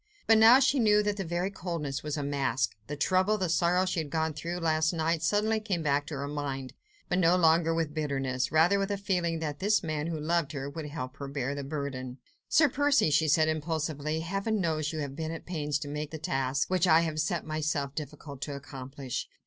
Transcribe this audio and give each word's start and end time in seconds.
But 0.25 0.39
now 0.39 0.59
she 0.59 0.79
knew 0.79 1.03
that 1.03 1.17
that 1.17 1.27
very 1.27 1.51
coldness 1.51 2.01
was 2.01 2.17
a 2.17 2.23
mask. 2.23 2.73
The 2.87 2.95
trouble, 2.95 3.37
the 3.37 3.49
sorrow 3.49 3.85
she 3.85 3.99
had 3.99 4.09
gone 4.09 4.33
through 4.33 4.57
last 4.57 4.93
night, 4.93 5.21
suddenly 5.21 5.59
came 5.59 5.83
back 5.83 6.07
to 6.07 6.15
her 6.15 6.27
mind, 6.27 6.73
but 7.07 7.19
no 7.19 7.35
longer 7.37 7.71
with 7.71 7.93
bitterness, 7.93 8.51
rather 8.51 8.79
with 8.79 8.89
a 8.89 8.97
feeling 8.97 9.37
that 9.41 9.59
this 9.59 9.83
man 9.83 10.07
who 10.07 10.19
loved 10.19 10.53
her, 10.53 10.67
would 10.67 10.87
help 10.87 11.17
her 11.17 11.27
to 11.27 11.33
bear 11.33 11.53
the 11.53 11.63
burden. 11.63 12.17
"Sir 12.49 12.67
Percy," 12.67 13.11
she 13.11 13.27
said 13.27 13.47
impulsively, 13.47 14.21
"Heaven 14.21 14.59
knows 14.59 14.91
you 14.91 14.97
have 15.01 15.15
been 15.15 15.29
at 15.29 15.45
pains 15.45 15.77
to 15.77 15.87
make 15.87 16.09
the 16.09 16.17
task, 16.17 16.67
which 16.67 16.87
I 16.87 17.01
had 17.01 17.19
set 17.19 17.41
to 17.41 17.45
myself, 17.47 17.93
terribly 17.93 18.05
difficult 18.05 18.41
to 18.41 18.55
accomplish. 18.55 19.29